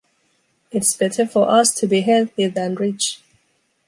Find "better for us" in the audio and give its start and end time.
0.97-1.71